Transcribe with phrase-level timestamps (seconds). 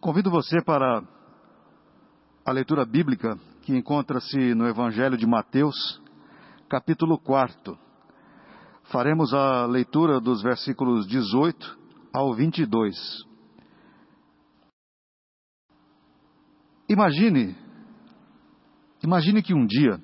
[0.00, 1.02] Convido você para
[2.44, 6.00] a leitura bíblica que encontra-se no Evangelho de Mateus,
[6.68, 7.76] capítulo 4.
[8.84, 11.78] Faremos a leitura dos versículos 18
[12.12, 12.94] ao 22.
[16.88, 17.56] Imagine,
[19.02, 20.00] imagine que um dia,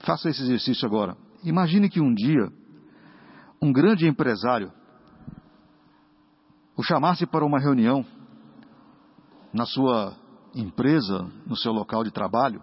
[0.00, 1.16] faça esse exercício agora.
[1.44, 2.50] Imagine que um dia,
[3.62, 4.72] um grande empresário
[6.74, 8.04] o chamasse para uma reunião
[9.52, 10.14] na sua
[10.54, 12.62] empresa, no seu local de trabalho,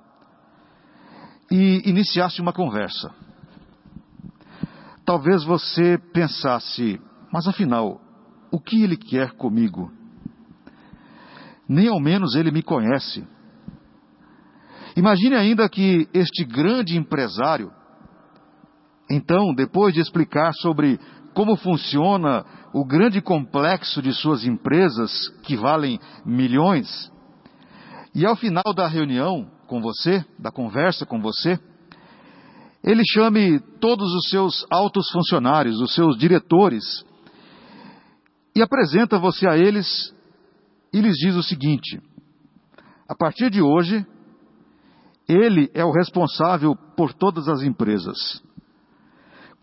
[1.52, 3.13] e iniciasse uma conversa.
[5.05, 7.00] Talvez você pensasse,
[7.32, 8.02] mas afinal,
[8.52, 9.91] o que ele quer comigo?
[11.68, 13.26] Nem ao menos ele me conhece.
[14.96, 17.72] Imagine ainda que este grande empresário,
[19.10, 20.99] então, depois de explicar sobre
[21.34, 27.12] como funciona o grande complexo de suas empresas, que valem milhões,
[28.13, 31.60] e ao final da reunião com você, da conversa com você,
[32.84, 36.84] ele chame todos os seus altos funcionários, os seus diretores,
[38.55, 40.13] e apresenta você a eles
[40.91, 42.01] e lhes diz o seguinte:
[43.07, 44.05] a partir de hoje,
[45.27, 48.41] ele é o responsável por todas as empresas.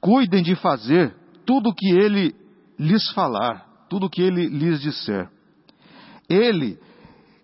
[0.00, 1.16] Cuidem de fazer
[1.46, 2.34] tudo o que ele
[2.78, 5.28] lhes falar, tudo o que ele lhes disser.
[6.28, 6.78] Ele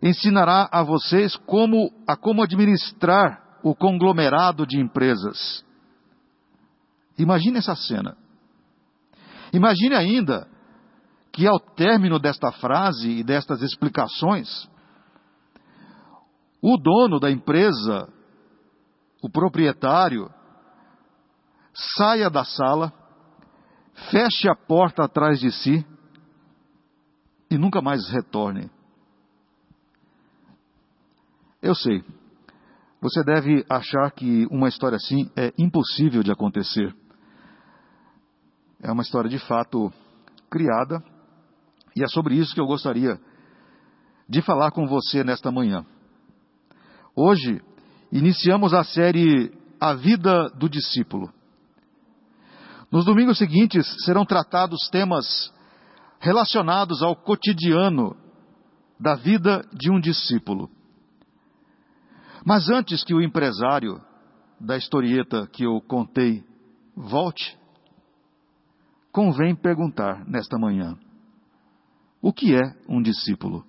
[0.02, 5.64] ensinará a vocês como a como administrar o conglomerado de empresas.
[7.18, 8.16] Imagine essa cena.
[9.52, 10.48] Imagine ainda
[11.32, 14.68] que ao término desta frase e destas explicações,
[16.62, 18.08] o dono da empresa,
[19.22, 20.30] o proprietário,
[21.96, 22.92] saia da sala,
[24.10, 25.84] feche a porta atrás de si
[27.50, 28.70] e nunca mais retorne.
[31.60, 32.02] Eu sei,
[33.00, 36.94] você deve achar que uma história assim é impossível de acontecer.
[38.82, 39.92] É uma história de fato
[40.50, 41.02] criada
[41.94, 43.20] e é sobre isso que eu gostaria
[44.28, 45.84] de falar com você nesta manhã.
[47.14, 47.60] Hoje
[48.12, 51.32] iniciamos a série A Vida do Discípulo.
[52.90, 55.52] Nos domingos seguintes serão tratados temas
[56.18, 58.16] relacionados ao cotidiano
[58.98, 60.68] da vida de um discípulo.
[62.44, 64.00] Mas antes que o empresário
[64.58, 66.44] da historieta que eu contei
[66.96, 67.56] volte,
[69.12, 70.98] convém perguntar nesta manhã:
[72.20, 73.64] o que é um discípulo?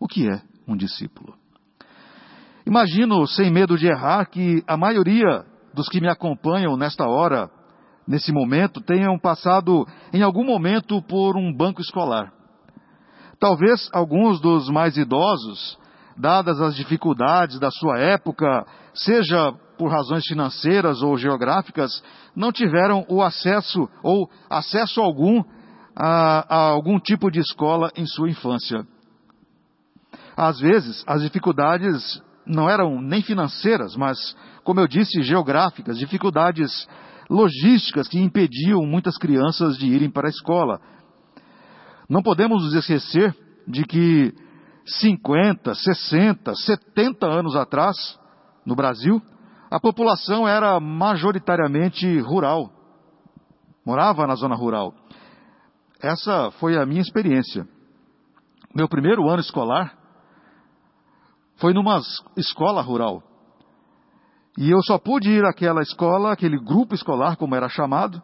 [0.00, 1.36] O que é um discípulo?
[2.64, 7.57] Imagino, sem medo de errar, que a maioria dos que me acompanham nesta hora
[8.08, 12.32] nesse momento, tenham passado em algum momento por um banco escolar.
[13.38, 15.78] Talvez alguns dos mais idosos,
[16.16, 22.02] dadas as dificuldades da sua época, seja por razões financeiras ou geográficas,
[22.34, 25.44] não tiveram o acesso ou acesso algum
[25.94, 28.84] a, a algum tipo de escola em sua infância.
[30.34, 36.88] Às vezes, as dificuldades não eram nem financeiras, mas, como eu disse, geográficas, dificuldades
[37.28, 40.80] logísticas que impediam muitas crianças de irem para a escola.
[42.08, 44.34] Não podemos nos esquecer de que
[44.86, 48.18] 50, 60, 70 anos atrás,
[48.64, 49.20] no Brasil,
[49.70, 52.70] a população era majoritariamente rural.
[53.84, 54.94] Morava na zona rural.
[56.00, 57.68] Essa foi a minha experiência.
[58.74, 59.96] Meu primeiro ano escolar
[61.56, 62.00] foi numa
[62.36, 63.22] escola rural.
[64.60, 68.20] E eu só pude ir àquela escola, aquele grupo escolar, como era chamado,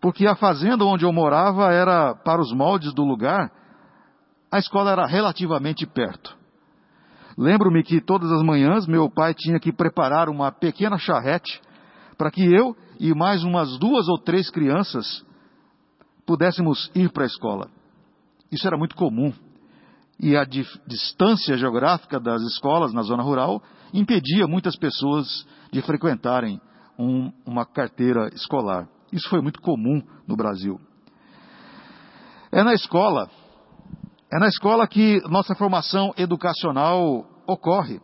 [0.00, 3.52] porque a fazenda onde eu morava era, para os moldes do lugar,
[4.50, 6.36] a escola era relativamente perto.
[7.38, 11.60] Lembro-me que todas as manhãs meu pai tinha que preparar uma pequena charrete
[12.18, 15.24] para que eu e mais umas duas ou três crianças
[16.26, 17.70] pudéssemos ir para a escola.
[18.50, 19.32] Isso era muito comum.
[20.18, 23.62] E a distância geográfica das escolas na zona rural
[23.94, 26.60] impedia muitas pessoas de frequentarem
[26.98, 28.88] um, uma carteira escolar.
[29.12, 30.80] Isso foi muito comum no Brasil.
[32.52, 33.28] É na escola,
[34.32, 38.00] é na escola que nossa formação educacional ocorre.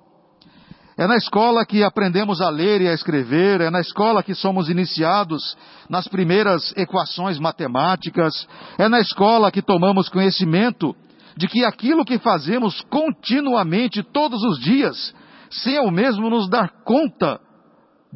[0.98, 4.70] É na escola que aprendemos a ler e a escrever, é na escola que somos
[4.70, 5.56] iniciados
[5.90, 8.48] nas primeiras equações matemáticas,
[8.78, 10.96] é na escola que tomamos conhecimento
[11.36, 15.14] de que aquilo que fazemos continuamente, todos os dias,
[15.50, 17.38] sem ao mesmo nos dar conta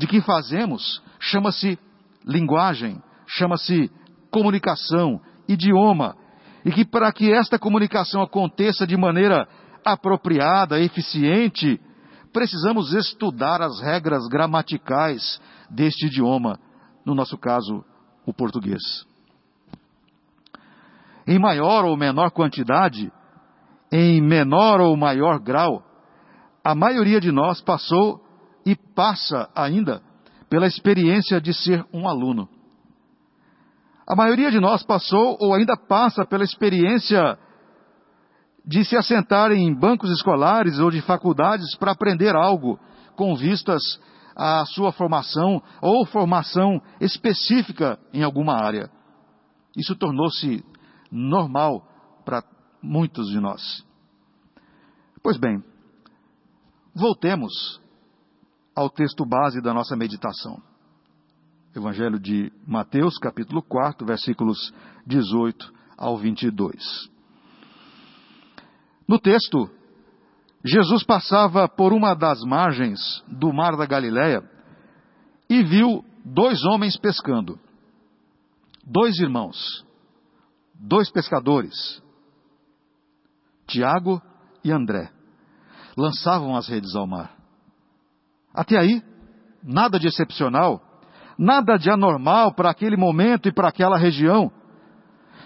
[0.00, 1.79] de que fazemos, chama-se
[2.25, 3.91] linguagem, chama-se
[4.31, 6.17] comunicação, idioma.
[6.64, 9.47] e que para que esta comunicação aconteça de maneira
[9.85, 11.79] apropriada, eficiente,
[12.32, 15.38] precisamos estudar as regras gramaticais
[15.70, 16.58] deste idioma,
[17.05, 17.85] no nosso caso,
[18.25, 18.82] o português.
[21.26, 23.12] Em maior ou menor quantidade,
[23.93, 25.82] em menor ou maior grau,
[26.64, 28.30] a maioria de nós passou
[28.65, 30.03] e passa ainda
[30.49, 32.49] pela experiência de ser um aluno.
[34.07, 37.39] A maioria de nós passou ou ainda passa pela experiência
[38.67, 42.79] de se assentar em bancos escolares ou de faculdades para aprender algo
[43.17, 43.83] com vistas
[44.35, 48.91] à sua formação ou formação específica em alguma área.
[49.77, 50.65] Isso tornou-se
[51.11, 51.87] normal
[52.25, 52.43] para
[52.83, 53.85] muitos de nós.
[55.23, 55.63] Pois bem,
[56.95, 57.81] voltemos
[58.75, 60.62] ao texto base da nossa meditação.
[61.75, 64.72] Evangelho de Mateus, capítulo 4, versículos
[65.06, 67.11] 18 ao 22.
[69.06, 69.70] No texto,
[70.64, 74.43] Jesus passava por uma das margens do mar da Galiléia
[75.49, 77.58] e viu dois homens pescando.
[78.84, 79.84] Dois irmãos,
[80.75, 82.02] dois pescadores,
[83.67, 84.20] Tiago
[84.64, 85.12] e André,
[85.96, 87.40] lançavam as redes ao mar.
[88.55, 89.02] Até aí,
[89.62, 90.81] nada de excepcional,
[91.38, 94.50] nada de anormal para aquele momento e para aquela região.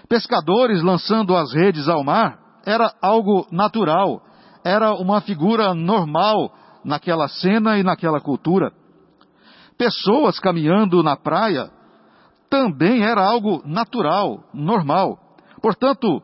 [0.09, 4.21] Pescadores lançando as redes ao mar era algo natural,
[4.63, 6.51] era uma figura normal
[6.83, 8.71] naquela cena e naquela cultura.
[9.77, 11.69] Pessoas caminhando na praia
[12.49, 15.19] também era algo natural, normal.
[15.61, 16.21] Portanto,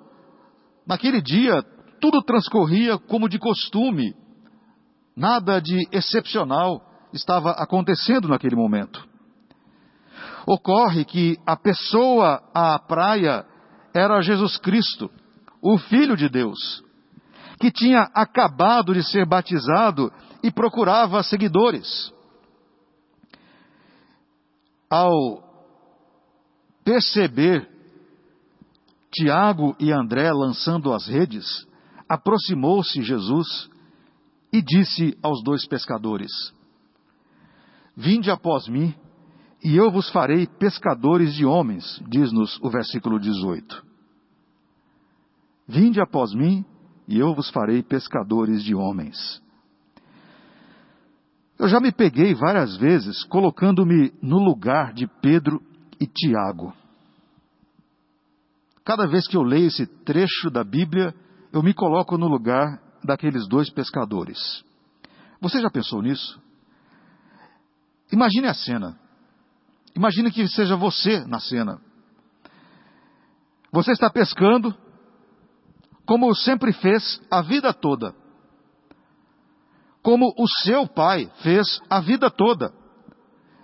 [0.88, 1.64] naquele dia,
[2.00, 4.14] tudo transcorria como de costume,
[5.16, 6.82] nada de excepcional
[7.14, 9.08] estava acontecendo naquele momento.
[10.46, 13.46] Ocorre que a pessoa à praia
[13.94, 15.10] era Jesus Cristo,
[15.62, 16.84] o Filho de Deus,
[17.60, 20.12] que tinha acabado de ser batizado
[20.42, 22.12] e procurava seguidores.
[24.90, 25.44] Ao
[26.84, 27.70] perceber
[29.12, 31.46] Tiago e André lançando as redes,
[32.10, 33.70] aproximou-se Jesus
[34.52, 36.32] e disse aos dois pescadores:
[37.96, 38.94] Vinde após mim,
[39.64, 43.86] e eu vos farei pescadores de homens, diz-nos o versículo 18.
[45.68, 46.66] Vinde após mim,
[47.08, 49.42] e eu vos farei pescadores de homens.
[51.60, 55.62] Eu já me peguei várias vezes colocando-me no lugar de Pedro
[56.00, 56.74] e Tiago.
[58.84, 61.14] Cada vez que eu leio esse trecho da Bíblia,
[61.54, 64.64] eu me coloco no lugar daqueles dois pescadores.
[65.40, 66.40] Você já pensou nisso?
[68.12, 69.00] Imagine a cena.
[69.96, 71.82] Imagine que seja você na cena.
[73.72, 74.76] Você está pescando,
[76.06, 78.14] como sempre fez a vida toda.
[80.04, 82.74] Como o seu pai fez a vida toda.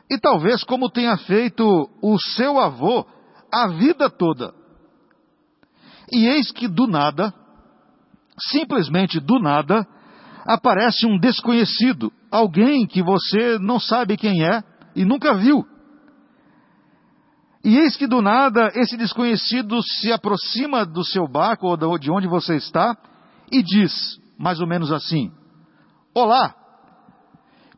[0.09, 3.05] E talvez como tenha feito o seu avô
[3.51, 4.53] a vida toda.
[6.11, 7.33] E eis que do nada,
[8.39, 9.85] simplesmente do nada,
[10.45, 14.63] aparece um desconhecido, alguém que você não sabe quem é
[14.95, 15.65] e nunca viu.
[17.63, 22.27] E eis que do nada esse desconhecido se aproxima do seu barco ou de onde
[22.27, 22.95] você está
[23.51, 25.31] e diz, mais ou menos assim:
[26.13, 26.55] Olá,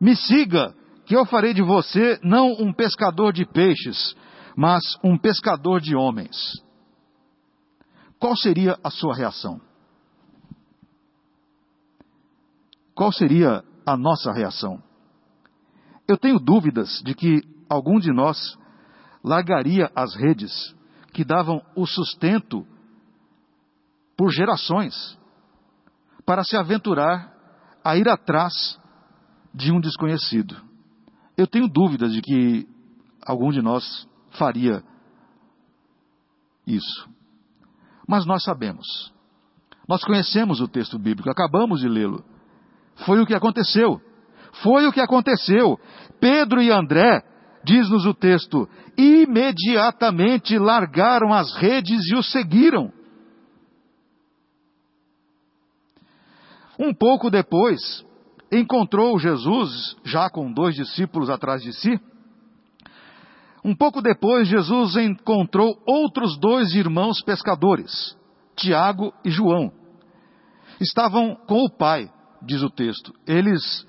[0.00, 0.74] me siga,
[1.06, 4.14] que eu farei de você não um pescador de peixes,
[4.56, 6.36] mas um pescador de homens.
[8.18, 9.60] Qual seria a sua reação?
[13.00, 14.78] Qual seria a nossa reação?
[16.06, 18.58] Eu tenho dúvidas de que algum de nós
[19.24, 20.52] largaria as redes
[21.14, 22.66] que davam o sustento
[24.18, 25.18] por gerações
[26.26, 27.34] para se aventurar
[27.82, 28.78] a ir atrás
[29.54, 30.54] de um desconhecido.
[31.38, 32.68] Eu tenho dúvidas de que
[33.26, 34.84] algum de nós faria
[36.66, 37.08] isso.
[38.06, 38.86] Mas nós sabemos.
[39.88, 42.22] Nós conhecemos o texto bíblico, acabamos de lê-lo.
[43.04, 44.00] Foi o que aconteceu.
[44.62, 45.78] Foi o que aconteceu.
[46.20, 47.22] Pedro e André
[47.64, 52.92] diz-nos o texto, imediatamente largaram as redes e o seguiram.
[56.78, 57.80] Um pouco depois,
[58.50, 62.00] encontrou Jesus, já com dois discípulos atrás de si.
[63.62, 68.16] Um pouco depois, Jesus encontrou outros dois irmãos pescadores,
[68.56, 69.70] Tiago e João.
[70.80, 72.10] Estavam com o pai,
[72.42, 73.12] diz o texto.
[73.26, 73.86] Eles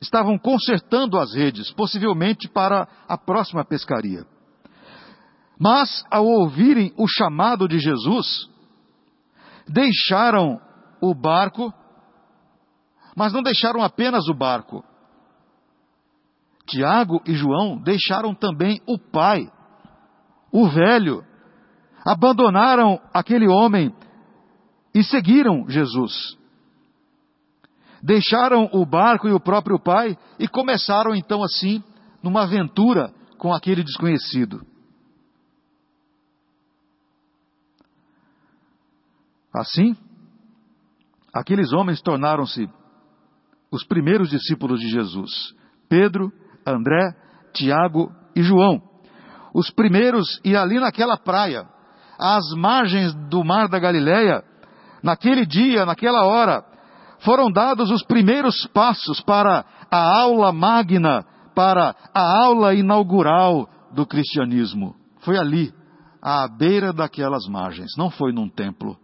[0.00, 4.24] estavam consertando as redes, possivelmente para a próxima pescaria.
[5.58, 8.48] Mas, ao ouvirem o chamado de Jesus,
[9.68, 10.58] deixaram
[11.02, 11.72] o barco,
[13.14, 14.82] mas não deixaram apenas o barco.
[16.66, 19.50] Tiago e João deixaram também o pai,
[20.50, 21.24] o velho,
[22.04, 23.94] abandonaram aquele homem
[24.94, 26.39] e seguiram Jesus.
[28.02, 31.82] Deixaram o barco e o próprio pai e começaram então assim
[32.22, 34.64] numa aventura com aquele desconhecido.
[39.52, 39.96] Assim,
[41.34, 42.68] aqueles homens tornaram-se
[43.70, 45.54] os primeiros discípulos de Jesus:
[45.88, 46.32] Pedro,
[46.66, 47.14] André,
[47.52, 48.80] Tiago e João.
[49.52, 51.66] Os primeiros, e ali naquela praia,
[52.18, 54.44] às margens do mar da Galileia,
[55.02, 56.64] naquele dia, naquela hora,
[57.20, 61.24] foram dados os primeiros passos para a aula magna,
[61.54, 64.94] para a aula inaugural do cristianismo.
[65.20, 65.72] Foi ali,
[66.22, 68.96] à beira daquelas margens, não foi num templo.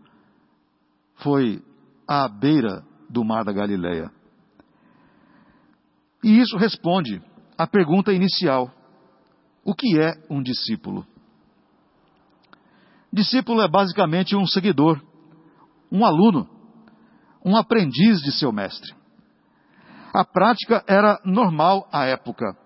[1.16, 1.62] Foi
[2.08, 4.11] à beira do mar da Galileia.
[6.23, 7.23] E isso responde
[7.58, 8.70] à pergunta inicial:
[9.64, 11.06] o que é um discípulo?
[13.12, 15.00] Discípulo é basicamente um seguidor,
[15.90, 16.55] um aluno,
[17.47, 18.93] um aprendiz de seu mestre.
[20.12, 22.57] A prática era normal à época.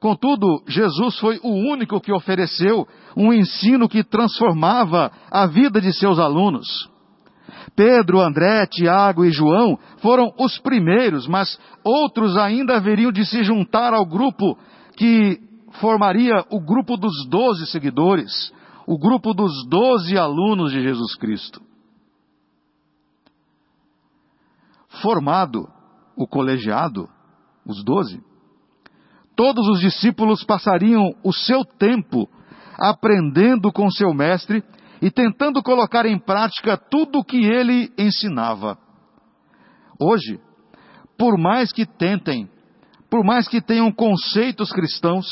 [0.00, 6.18] Contudo, Jesus foi o único que ofereceu um ensino que transformava a vida de seus
[6.18, 6.66] alunos.
[7.74, 13.92] Pedro, André, Tiago e João foram os primeiros, mas outros ainda haveriam de se juntar
[13.92, 14.56] ao grupo
[14.96, 15.38] que
[15.80, 18.52] formaria o grupo dos doze seguidores,
[18.86, 21.65] o grupo dos doze alunos de Jesus Cristo.
[25.02, 25.68] Formado
[26.16, 27.08] o colegiado,
[27.66, 28.22] os doze,
[29.36, 32.28] todos os discípulos passariam o seu tempo
[32.78, 34.62] aprendendo com seu mestre
[35.00, 38.78] e tentando colocar em prática tudo o que ele ensinava.
[40.00, 40.40] Hoje,
[41.18, 42.48] por mais que tentem,
[43.10, 45.26] por mais que tenham conceitos cristãos,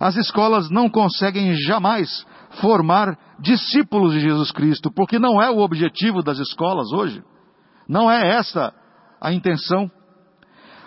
[0.00, 2.26] as escolas não conseguem jamais
[2.60, 7.22] formar discípulos de Jesus Cristo, porque não é o objetivo das escolas hoje.
[7.88, 8.72] Não é essa
[9.20, 9.90] a intenção.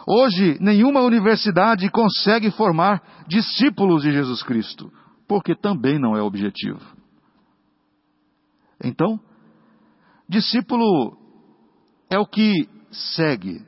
[0.08, 4.92] Hoje, nenhuma universidade consegue formar discípulos de Jesus Cristo,
[5.28, 6.82] porque também não é objetivo.
[8.84, 9.20] Então,
[10.28, 11.18] discípulo
[12.10, 13.64] é o que segue,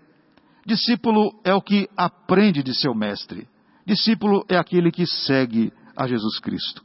[0.65, 3.47] discípulo é o que aprende de seu mestre,
[3.85, 6.83] discípulo é aquele que segue a Jesus Cristo.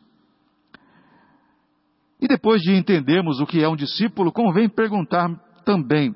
[2.20, 5.28] E depois de entendermos o que é um discípulo, convém perguntar
[5.64, 6.14] também: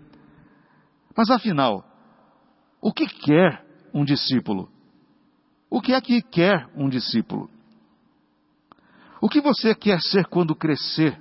[1.16, 1.84] mas afinal,
[2.80, 4.68] o que quer um discípulo?
[5.70, 7.48] O que é que quer um discípulo?
[9.20, 11.18] O que você quer ser quando crescer?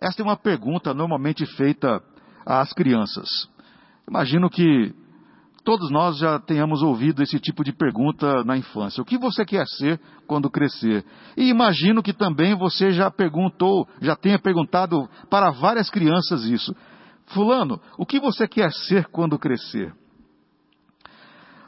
[0.00, 2.02] Esta é uma pergunta normalmente feita
[2.46, 3.28] às crianças.
[4.08, 4.94] Imagino que
[5.64, 9.02] todos nós já tenhamos ouvido esse tipo de pergunta na infância.
[9.02, 11.04] O que você quer ser quando crescer?
[11.36, 16.74] E imagino que também você já perguntou, já tenha perguntado para várias crianças isso.
[17.26, 19.94] Fulano, o que você quer ser quando crescer?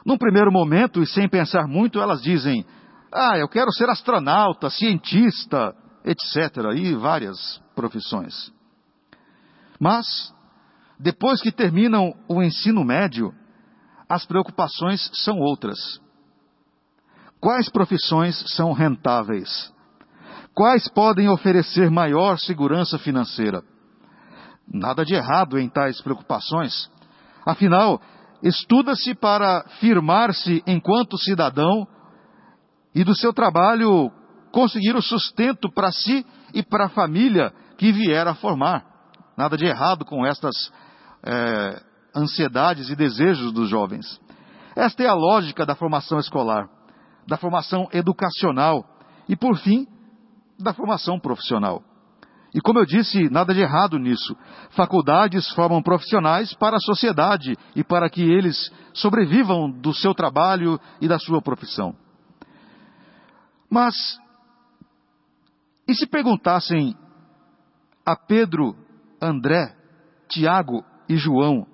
[0.05, 2.65] Num primeiro momento, e sem pensar muito, elas dizem:
[3.11, 6.73] Ah, eu quero ser astronauta, cientista, etc.
[6.75, 8.51] E várias profissões.
[9.79, 10.05] Mas,
[10.99, 13.33] depois que terminam o ensino médio,
[14.07, 15.77] as preocupações são outras.
[17.39, 19.71] Quais profissões são rentáveis?
[20.55, 23.63] Quais podem oferecer maior segurança financeira?
[24.71, 26.89] Nada de errado em tais preocupações.
[27.45, 28.01] Afinal,
[28.43, 31.87] estuda-se para firmar-se enquanto cidadão
[32.93, 34.11] e do seu trabalho
[34.51, 38.85] conseguir o sustento para si e para a família que vier a formar.
[39.37, 40.55] Nada de errado com estas
[41.23, 41.81] é,
[42.15, 44.19] ansiedades e desejos dos jovens.
[44.75, 46.67] Esta é a lógica da formação escolar,
[47.27, 48.83] da formação educacional
[49.29, 49.87] e, por fim,
[50.59, 51.83] da formação profissional.
[52.53, 54.35] E como eu disse, nada de errado nisso.
[54.71, 61.07] Faculdades formam profissionais para a sociedade e para que eles sobrevivam do seu trabalho e
[61.07, 61.95] da sua profissão.
[63.69, 63.95] Mas,
[65.87, 66.95] e se perguntassem
[68.05, 68.75] a Pedro,
[69.21, 69.75] André,
[70.29, 71.67] Tiago e João.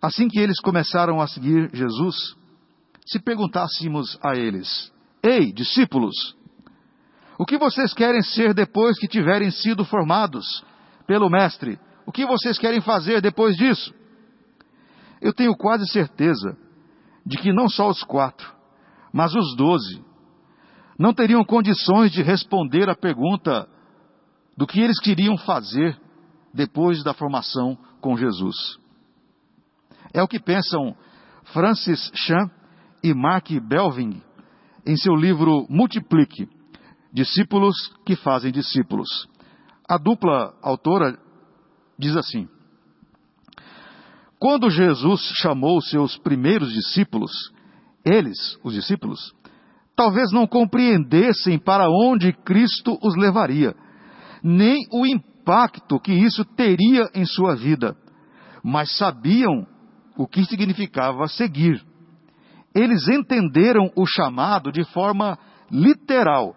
[0.00, 2.36] Assim que eles começaram a seguir Jesus,
[3.06, 6.36] se perguntássemos a eles: Ei, discípulos,
[7.38, 10.44] o que vocês querem ser depois que tiverem sido formados
[11.06, 11.78] pelo Mestre?
[12.06, 13.92] O que vocês querem fazer depois disso?
[15.20, 16.56] Eu tenho quase certeza
[17.26, 18.52] de que não só os quatro,
[19.12, 20.04] mas os doze
[20.98, 23.68] não teriam condições de responder à pergunta
[24.56, 25.98] do que eles queriam fazer
[26.52, 28.54] depois da formação com Jesus.
[30.12, 30.94] É o que pensam
[31.52, 32.48] Francis Chan
[33.02, 34.22] e Mark Belving
[34.86, 36.48] em seu livro Multiplique
[37.14, 39.08] Discípulos que fazem discípulos.
[39.88, 41.16] A dupla autora
[41.96, 42.48] diz assim:
[44.36, 47.30] Quando Jesus chamou seus primeiros discípulos,
[48.04, 49.32] eles, os discípulos,
[49.94, 53.76] talvez não compreendessem para onde Cristo os levaria,
[54.42, 57.96] nem o impacto que isso teria em sua vida,
[58.60, 59.64] mas sabiam
[60.18, 61.80] o que significava seguir.
[62.74, 65.38] Eles entenderam o chamado de forma
[65.70, 66.56] literal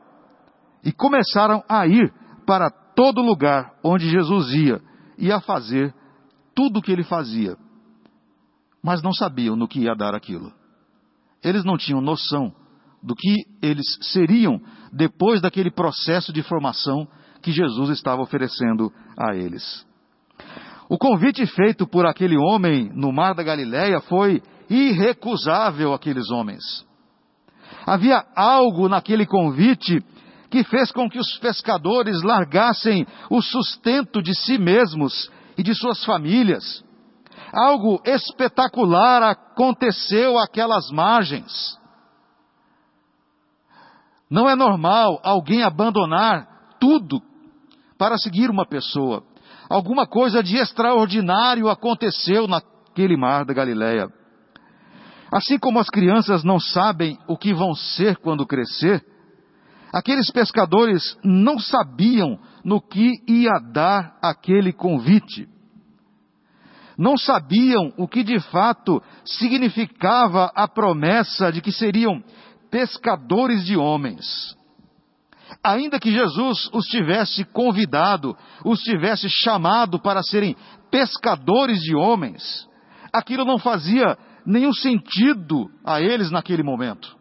[0.87, 2.13] e começaram a ir
[2.45, 4.81] para todo lugar onde Jesus ia
[5.17, 5.93] e a fazer
[6.55, 7.57] tudo o que ele fazia.
[8.81, 10.49] Mas não sabiam no que ia dar aquilo.
[11.43, 12.55] Eles não tinham noção
[13.03, 14.61] do que eles seriam
[14.93, 17.05] depois daquele processo de formação
[17.41, 19.85] que Jesus estava oferecendo a eles.
[20.87, 26.63] O convite feito por aquele homem no mar da Galileia foi irrecusável àqueles homens.
[27.85, 30.01] Havia algo naquele convite
[30.49, 36.03] que fez com que os pescadores largassem o sustento de si mesmos e de suas
[36.05, 36.83] famílias.
[37.53, 41.77] Algo espetacular aconteceu àquelas margens.
[44.29, 46.47] Não é normal alguém abandonar
[46.79, 47.21] tudo
[47.97, 49.23] para seguir uma pessoa.
[49.69, 54.07] Alguma coisa de extraordinário aconteceu naquele mar da Galileia.
[55.31, 59.03] Assim como as crianças não sabem o que vão ser quando crescer,
[59.91, 65.47] aqueles pescadores não sabiam no que ia dar aquele convite.
[66.97, 72.23] Não sabiam o que de fato significava a promessa de que seriam
[72.71, 74.55] pescadores de homens.
[75.63, 80.55] Ainda que Jesus os tivesse convidado, os tivesse chamado para serem
[80.91, 82.67] pescadores de homens,
[83.13, 87.15] aquilo não fazia nenhum sentido a eles naquele momento.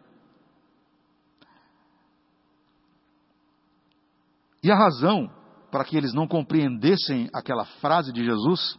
[4.67, 5.29] E a razão
[5.71, 8.77] para que eles não compreendessem aquela frase de Jesus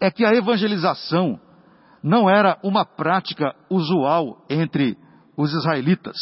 [0.00, 1.38] é que a evangelização
[2.02, 4.96] não era uma prática usual entre
[5.36, 6.16] os israelitas.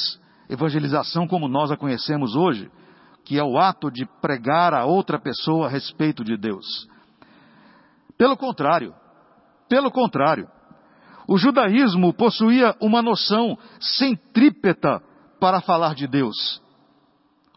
[0.48, 2.68] Evangelização como nós a conhecemos hoje,
[3.24, 6.66] que é o ato de pregar a outra pessoa a respeito de Deus.
[8.18, 8.92] Pelo contrário,
[9.68, 10.48] pelo contrário,
[11.28, 15.00] o judaísmo possuía uma noção centrípeta
[15.38, 16.65] para falar de Deus.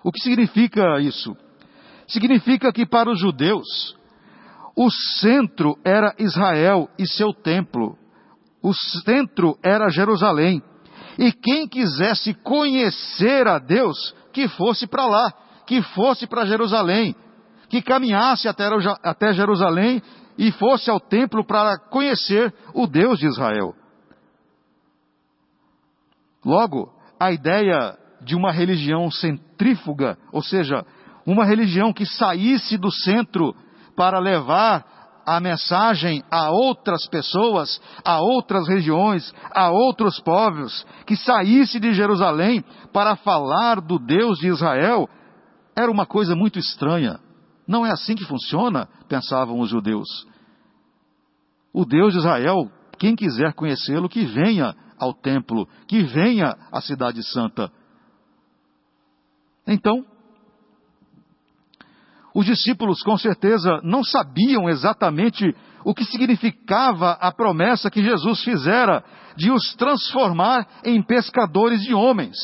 [0.03, 1.35] O que significa isso?
[2.07, 3.95] Significa que para os judeus,
[4.75, 7.97] o centro era Israel e seu templo,
[8.61, 10.61] o centro era Jerusalém.
[11.17, 15.33] E quem quisesse conhecer a Deus, que fosse para lá,
[15.67, 17.13] que fosse para Jerusalém,
[17.69, 20.01] que caminhasse até, Jerusalém
[20.37, 23.75] e fosse ao templo para conhecer o Deus de Israel.
[26.43, 30.85] Logo, a ideia de uma religião centrífuga, ou seja,
[31.25, 33.55] uma religião que saísse do centro
[33.95, 34.85] para levar
[35.25, 42.63] a mensagem a outras pessoas, a outras regiões, a outros povos, que saísse de Jerusalém
[42.91, 45.07] para falar do Deus de Israel,
[45.75, 47.19] era uma coisa muito estranha.
[47.67, 50.09] Não é assim que funciona, pensavam os judeus.
[51.71, 57.23] O Deus de Israel, quem quiser conhecê-lo, que venha ao templo, que venha à Cidade
[57.31, 57.71] Santa.
[59.69, 60.03] Então,
[62.33, 65.55] os discípulos com certeza não sabiam exatamente
[65.85, 69.03] o que significava a promessa que Jesus fizera
[69.37, 72.35] de os transformar em pescadores de homens.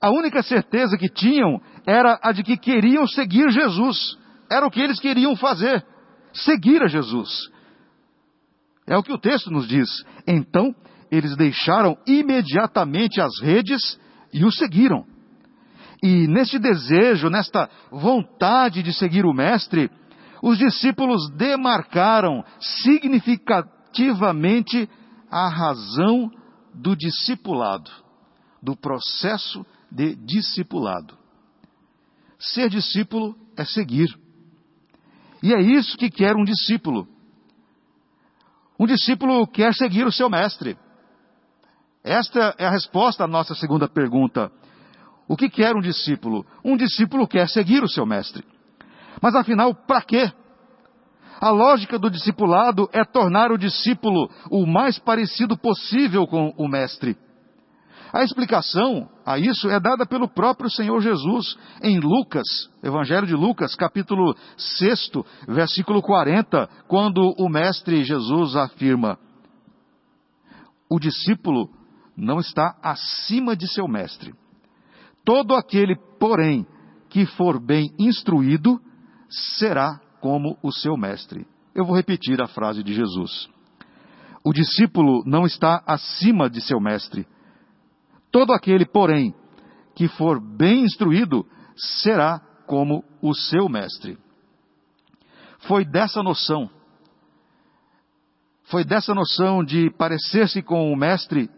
[0.00, 4.16] A única certeza que tinham era a de que queriam seguir Jesus.
[4.50, 5.84] Era o que eles queriam fazer,
[6.32, 7.50] seguir a Jesus.
[8.86, 9.88] É o que o texto nos diz.
[10.26, 10.72] Então,
[11.10, 13.98] eles deixaram imediatamente as redes
[14.32, 15.15] e o seguiram.
[16.02, 19.90] E neste desejo, nesta vontade de seguir o Mestre,
[20.42, 24.86] os discípulos demarcaram significativamente
[25.30, 26.30] a razão
[26.74, 27.90] do discipulado,
[28.62, 31.16] do processo de discipulado.
[32.38, 34.14] Ser discípulo é seguir.
[35.42, 37.08] E é isso que quer um discípulo.
[38.78, 40.76] Um discípulo quer seguir o seu mestre.
[42.04, 44.52] Esta é a resposta à nossa segunda pergunta.
[45.28, 46.46] O que quer um discípulo?
[46.64, 48.44] Um discípulo quer seguir o seu mestre.
[49.20, 50.30] Mas afinal, para quê?
[51.40, 57.16] A lógica do discipulado é tornar o discípulo o mais parecido possível com o mestre.
[58.12, 62.46] A explicação a isso é dada pelo próprio Senhor Jesus em Lucas,
[62.82, 65.10] Evangelho de Lucas, capítulo 6,
[65.48, 69.18] versículo 40, quando o Mestre Jesus afirma:
[70.88, 71.68] O discípulo
[72.16, 74.32] não está acima de seu mestre.
[75.26, 76.64] Todo aquele, porém,
[77.10, 78.80] que for bem instruído,
[79.58, 81.44] será como o seu mestre.
[81.74, 83.48] Eu vou repetir a frase de Jesus.
[84.44, 87.26] O discípulo não está acima de seu mestre.
[88.30, 89.34] Todo aquele, porém,
[89.96, 91.44] que for bem instruído,
[91.76, 94.16] será como o seu mestre.
[95.66, 96.70] Foi dessa noção,
[98.64, 101.50] foi dessa noção de parecer-se com o mestre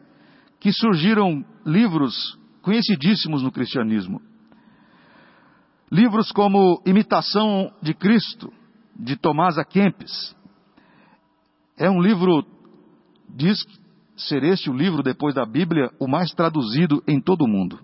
[0.59, 4.21] que surgiram livros conhecidíssimos no cristianismo.
[5.91, 8.53] Livros como Imitação de Cristo,
[8.95, 9.65] de Tomás A.
[9.65, 10.37] Kempis.
[11.79, 12.45] É um livro
[13.27, 13.57] diz
[14.19, 17.79] ser este o livro, depois da Bíblia, o mais traduzido em todo o mundo.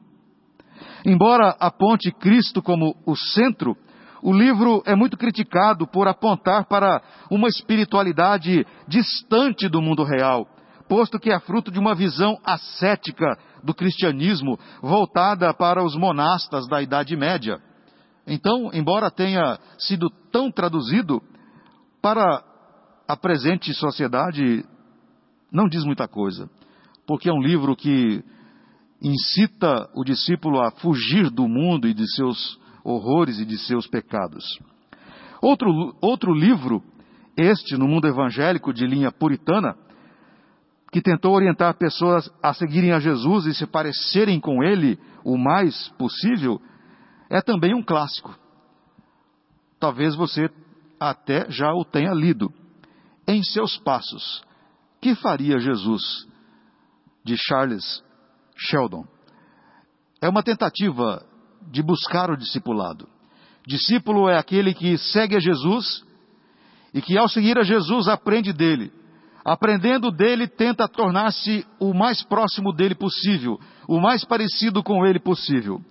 [1.03, 3.75] Embora aponte Cristo como o centro,
[4.23, 10.47] o livro é muito criticado por apontar para uma espiritualidade distante do mundo real,
[10.87, 16.83] posto que é fruto de uma visão ascética do cristianismo voltada para os monastas da
[16.83, 17.59] Idade Média.
[18.27, 21.22] Então, embora tenha sido tão traduzido,
[22.00, 22.44] para
[23.09, 24.64] a presente sociedade
[25.50, 26.50] não diz muita coisa,
[27.07, 28.22] porque é um livro que
[29.00, 34.44] incita o discípulo a fugir do mundo e de seus horrores e de seus pecados.
[35.40, 36.83] Outro, outro livro,
[37.37, 39.77] este no mundo evangélico de linha puritana,
[40.94, 45.88] que tentou orientar pessoas a seguirem a Jesus e se parecerem com ele o mais
[45.98, 46.62] possível,
[47.28, 48.33] é também um clássico.
[49.80, 50.48] Talvez você
[51.00, 52.48] até já o tenha lido.
[53.26, 54.44] Em seus passos,
[55.00, 56.28] que faria Jesus?
[57.24, 58.00] De Charles
[58.57, 59.04] Sheldon.
[60.22, 61.26] É uma tentativa
[61.72, 63.09] de buscar o discipulado.
[63.66, 66.04] Discípulo é aquele que segue a Jesus
[66.92, 68.92] e que, ao seguir a Jesus, aprende dele.
[69.44, 75.83] Aprendendo dele, tenta tornar-se o mais próximo dele possível, o mais parecido com ele possível.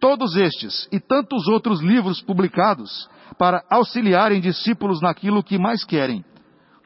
[0.00, 6.24] Todos estes e tantos outros livros publicados para auxiliarem discípulos naquilo que mais querem,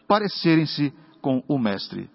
[0.09, 2.11] parecerem-se com o Mestre.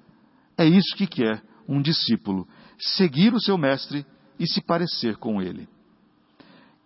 [0.58, 2.46] É isso que quer um discípulo:
[2.78, 4.06] seguir o seu Mestre
[4.38, 5.68] e se parecer com ele.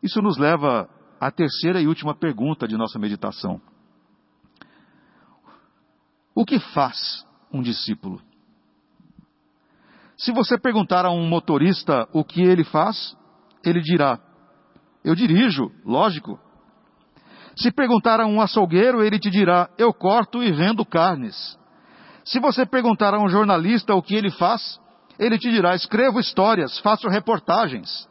[0.04, 0.88] Isso nos leva
[1.20, 3.60] à terceira e última pergunta de nossa meditação.
[6.38, 8.22] O que faz um discípulo?
[10.16, 13.18] Se você perguntar a um motorista o que ele faz,
[13.66, 14.20] ele dirá:
[15.04, 16.40] Eu dirijo, lógico.
[17.56, 21.58] Se perguntar a um açougueiro, ele te dirá: Eu corto e vendo carnes.
[22.24, 24.80] Se você perguntar a um jornalista o que ele faz,
[25.18, 28.08] ele te dirá: escrevo histórias, faço reportagens.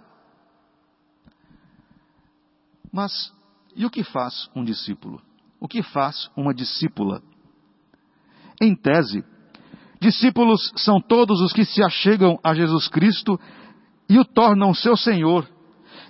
[2.92, 3.32] Mas
[3.76, 5.22] e o que faz um discípulo?
[5.60, 7.22] O que faz uma discípula?
[8.60, 9.24] Em tese,
[10.00, 13.38] discípulos são todos os que se achegam a Jesus Cristo
[14.08, 15.48] e o tornam seu Senhor.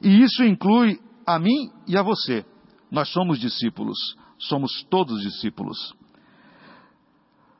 [0.03, 2.45] E isso inclui a mim e a você.
[2.91, 3.99] Nós somos discípulos,
[4.39, 5.95] somos todos discípulos.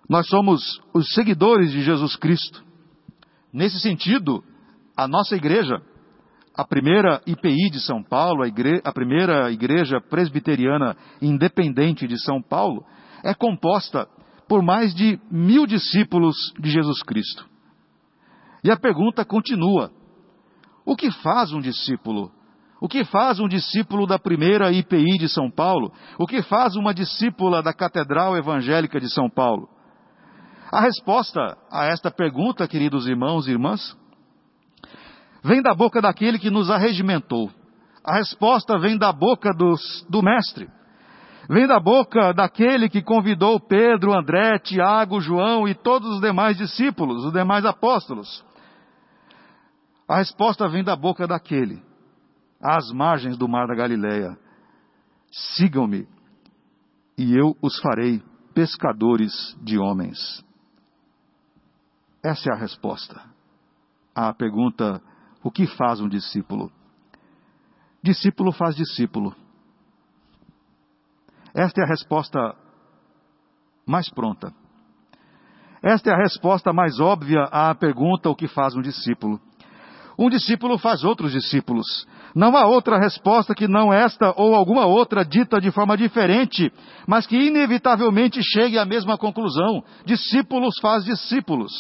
[0.09, 2.65] Nós somos os seguidores de Jesus Cristo.
[3.53, 4.45] Nesse sentido,
[4.97, 5.83] a nossa igreja,
[6.55, 8.81] a primeira IPI de São Paulo, a, igre...
[8.85, 12.85] a primeira igreja presbiteriana independente de São Paulo,
[13.25, 14.07] é composta
[14.49, 17.47] por mais de mil discípulos de Jesus Cristo.
[18.63, 19.91] E a pergunta continua:
[20.85, 22.31] o que faz um discípulo?
[22.81, 25.93] O que faz um discípulo da primeira IPI de São Paulo?
[26.19, 29.69] O que faz uma discípula da Catedral Evangélica de São Paulo?
[30.71, 33.97] A resposta a esta pergunta, queridos irmãos e irmãs,
[35.43, 37.51] vem da boca daquele que nos arregimentou.
[38.05, 40.69] A resposta vem da boca dos, do Mestre.
[41.49, 47.25] Vem da boca daquele que convidou Pedro, André, Tiago, João e todos os demais discípulos,
[47.25, 48.45] os demais apóstolos.
[50.09, 51.83] A resposta vem da boca daquele,
[52.61, 54.37] às margens do mar da Galileia.
[55.31, 56.09] Sigam-me,
[57.17, 60.45] e eu os farei pescadores de homens.
[62.25, 63.37] Essa é a resposta
[64.17, 65.03] à pergunta:
[65.45, 66.73] o que faz um discípulo?
[68.03, 69.35] Discípulo faz discípulo.
[71.57, 72.55] Esta é a resposta
[73.87, 74.53] mais pronta.
[75.83, 79.41] Esta é a resposta mais óbvia à pergunta: o que faz um discípulo?
[80.19, 81.87] Um discípulo faz outros discípulos.
[82.35, 86.71] Não há outra resposta que não esta ou alguma outra dita de forma diferente,
[87.07, 91.73] mas que inevitavelmente chegue à mesma conclusão: discípulos faz discípulos.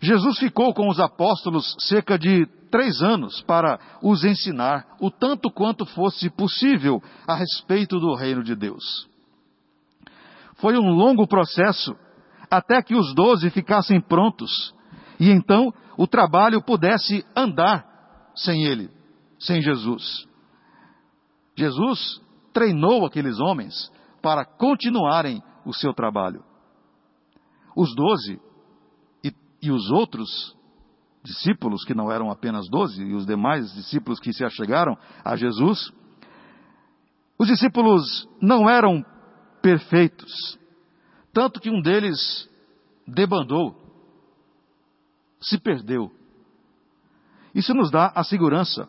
[0.00, 5.84] Jesus ficou com os apóstolos cerca de três anos para os ensinar o tanto quanto
[5.84, 9.08] fosse possível a respeito do reino de Deus.
[10.56, 11.94] Foi um longo processo
[12.50, 14.74] até que os doze ficassem prontos
[15.18, 17.84] e então o trabalho pudesse andar
[18.34, 18.90] sem ele,
[19.38, 20.26] sem Jesus.
[21.54, 22.22] Jesus
[22.54, 26.42] treinou aqueles homens para continuarem o seu trabalho.
[27.76, 28.40] Os doze
[29.62, 30.56] e, os outros
[31.22, 35.92] discípulos, que não eram apenas doze, e os demais discípulos que se achegaram a Jesus,
[37.38, 39.04] os discípulos não eram
[39.62, 40.58] perfeitos,
[41.32, 42.48] tanto que um deles
[43.06, 43.76] debandou,
[45.40, 46.10] se perdeu.
[47.54, 48.88] Isso nos dá a segurança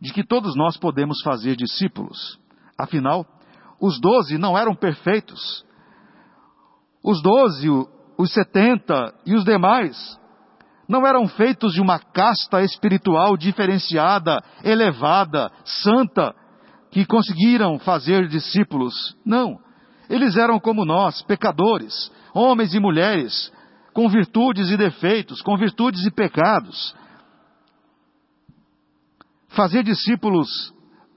[0.00, 2.38] de que todos nós podemos fazer discípulos.
[2.78, 3.26] Afinal,
[3.80, 5.64] os doze não eram perfeitos.
[7.02, 7.68] Os doze,
[8.18, 10.18] os setenta e os demais
[10.88, 16.34] não eram feitos de uma casta espiritual diferenciada, elevada, santa,
[16.90, 18.94] que conseguiram fazer discípulos.
[19.24, 19.58] Não.
[20.08, 23.52] Eles eram como nós, pecadores, homens e mulheres,
[23.92, 26.94] com virtudes e defeitos, com virtudes e pecados.
[29.48, 30.48] Fazer discípulos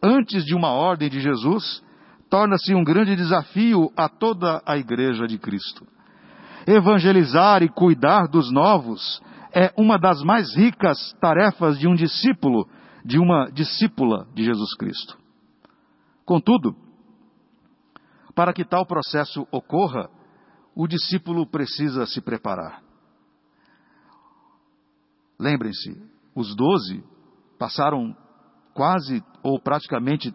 [0.01, 1.83] antes de uma ordem de Jesus
[2.29, 5.85] torna-se um grande desafio a toda a igreja de Cristo.
[6.71, 9.19] Evangelizar e cuidar dos novos
[9.51, 12.69] é uma das mais ricas tarefas de um discípulo,
[13.03, 15.17] de uma discípula de Jesus Cristo.
[16.23, 16.75] Contudo,
[18.35, 20.11] para que tal processo ocorra,
[20.75, 22.83] o discípulo precisa se preparar.
[25.39, 25.99] Lembrem-se,
[26.35, 27.03] os doze
[27.57, 28.15] passaram
[28.75, 30.31] quase ou praticamente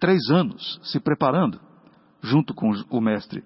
[0.00, 1.60] três anos se preparando
[2.20, 3.44] junto com o Mestre.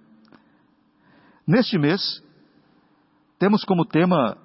[1.47, 2.23] Neste mês,
[3.39, 4.37] temos como tema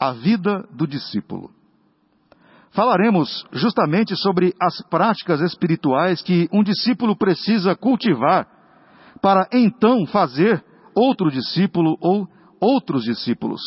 [0.00, 1.50] a vida do discípulo.
[2.70, 8.48] Falaremos justamente sobre as práticas espirituais que um discípulo precisa cultivar
[9.20, 10.64] para então fazer
[10.94, 12.26] outro discípulo ou
[12.58, 13.60] outros discípulos.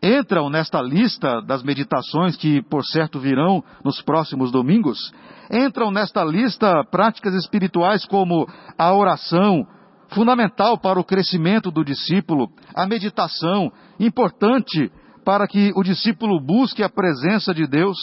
[0.00, 5.12] Entram nesta lista das meditações que, por certo, virão nos próximos domingos,
[5.50, 8.46] entram nesta lista práticas espirituais como
[8.78, 9.66] a oração,
[10.14, 14.90] fundamental para o crescimento do discípulo, a meditação, importante
[15.24, 17.96] para que o discípulo busque a presença de Deus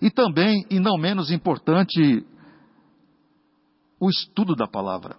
[0.00, 2.24] e também, e não menos importante,
[4.00, 5.16] o estudo da palavra.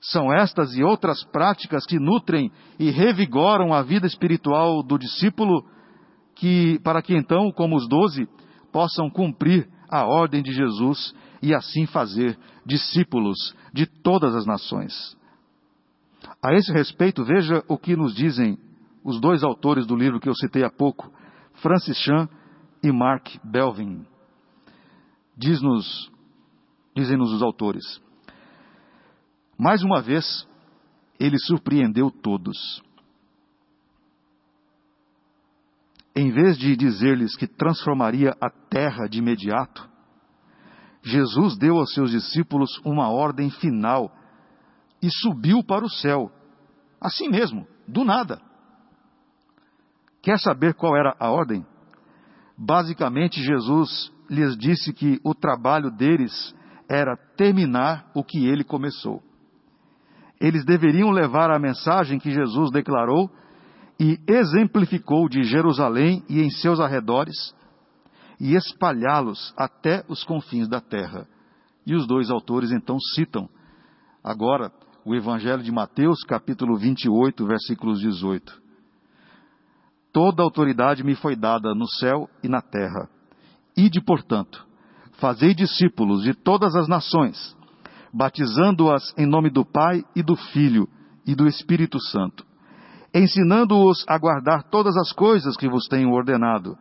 [0.00, 5.64] São estas e outras práticas que nutrem e revigoram a vida espiritual do discípulo,
[6.36, 8.26] que, para que então, como os doze,
[8.72, 11.12] possam cumprir a ordem de Jesus
[11.42, 15.16] e assim fazer discípulos de todas as nações.
[16.42, 18.58] A esse respeito, veja o que nos dizem
[19.02, 21.10] os dois autores do livro que eu citei há pouco,
[21.54, 22.28] Francis Chan
[22.82, 24.06] e Mark Belvin.
[25.36, 26.10] Diz-nos,
[26.94, 27.84] dizem-nos os autores.
[29.58, 30.46] Mais uma vez,
[31.18, 32.82] ele surpreendeu todos.
[36.14, 39.89] Em vez de dizer-lhes que transformaria a terra de imediato,
[41.02, 44.14] Jesus deu aos seus discípulos uma ordem final
[45.02, 46.30] e subiu para o céu,
[47.00, 48.40] assim mesmo, do nada.
[50.22, 51.64] Quer saber qual era a ordem?
[52.56, 56.54] Basicamente, Jesus lhes disse que o trabalho deles
[56.88, 59.22] era terminar o que ele começou.
[60.38, 63.30] Eles deveriam levar a mensagem que Jesus declarou
[63.98, 67.54] e exemplificou de Jerusalém e em seus arredores
[68.40, 71.28] e espalhá-los até os confins da terra.
[71.86, 73.48] E os dois autores então citam
[74.24, 74.72] agora
[75.04, 78.60] o Evangelho de Mateus, capítulo 28, versículos 18.
[80.12, 83.08] Toda autoridade me foi dada no céu e na terra.
[83.76, 84.66] Ide, portanto,
[85.12, 87.56] fazei discípulos de todas as nações,
[88.12, 90.88] batizando-as em nome do Pai e do Filho
[91.26, 92.44] e do Espírito Santo,
[93.14, 96.76] ensinando-os a guardar todas as coisas que vos tenho ordenado.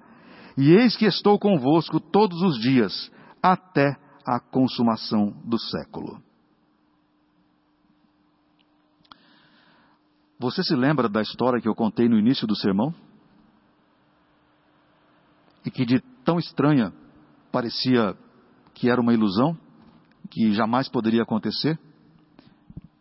[0.60, 6.22] E eis que estou convosco todos os dias, até a consumação do século.
[10.38, 12.93] Você se lembra da história que eu contei no início do sermão?
[15.65, 16.93] e que de tão estranha
[17.52, 18.15] parecia
[18.74, 19.58] que era uma ilusão,
[20.30, 21.78] que jamais poderia acontecer?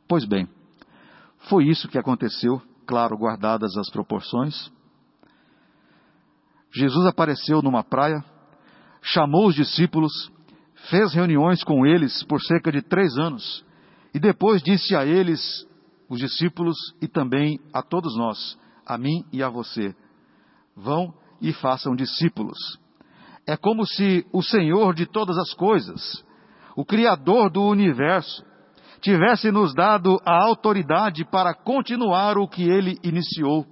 [0.09, 0.49] Pois bem,
[1.49, 4.71] foi isso que aconteceu, claro, guardadas as proporções.
[6.73, 8.23] Jesus apareceu numa praia,
[9.03, 10.13] chamou os discípulos,
[10.91, 13.65] fez reuniões com eles por cerca de três anos,
[14.15, 15.67] e depois disse a eles,
[16.09, 19.95] os discípulos, e também a todos nós, a mim e a você:
[20.75, 22.59] vão e façam discípulos.
[23.47, 26.25] É como se o Senhor de todas as coisas,
[26.77, 28.45] o Criador do universo,
[29.01, 33.67] tivesse nos dado a autoridade para continuar o que ele iniciou.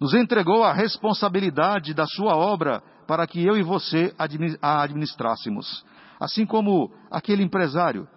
[0.00, 4.14] Nos entregou a responsabilidade da sua obra para que eu e você
[4.62, 5.84] a administrássemos.
[6.18, 8.08] Assim como aquele empresário,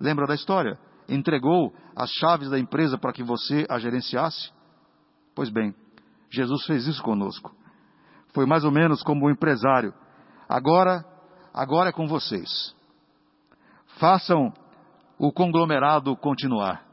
[0.00, 0.78] lembra da história?
[1.06, 4.50] Entregou as chaves da empresa para que você a gerenciasse?
[5.34, 5.74] Pois bem,
[6.30, 7.54] Jesus fez isso conosco.
[8.32, 9.92] Foi mais ou menos como um empresário.
[10.48, 11.04] Agora,
[11.52, 12.74] agora é com vocês.
[13.98, 14.52] Façam
[15.18, 16.86] o conglomerado continuar.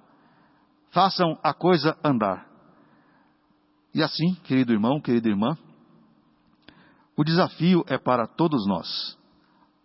[0.91, 2.54] Façam a coisa andar.
[3.95, 5.57] E assim, querido irmão, querida irmã,
[7.15, 9.17] o desafio é para todos nós,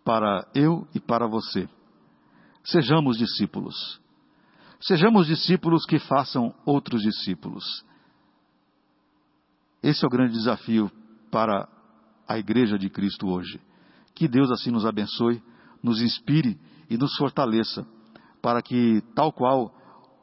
[0.03, 1.69] para eu e para você.
[2.61, 4.01] Sejamos discípulos.
[4.81, 7.63] Sejamos discípulos que façam outros discípulos.
[9.81, 10.91] Esse é o grande desafio
[11.31, 11.69] para
[12.27, 13.61] a Igreja de Cristo hoje.
[14.13, 15.41] Que Deus assim nos abençoe,
[15.81, 17.87] nos inspire e nos fortaleça,
[18.41, 19.73] para que, tal qual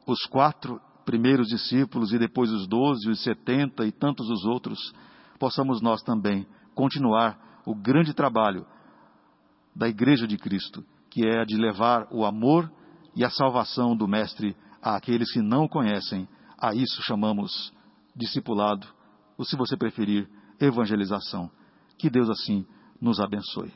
[0.05, 4.93] os quatro primeiros discípulos e depois os doze, os setenta e tantos os outros,
[5.39, 6.45] possamos nós também
[6.75, 8.63] continuar o grande trabalho
[9.75, 12.71] da Igreja de Cristo, que é a de levar o amor
[13.15, 16.27] e a salvação do Mestre àqueles que não o conhecem.
[16.55, 17.73] A isso chamamos
[18.15, 18.85] discipulado
[19.35, 21.49] ou se você preferir, evangelização.
[21.97, 22.67] Que Deus assim
[23.01, 23.73] nos abençoe.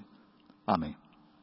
[0.67, 1.02] Amém.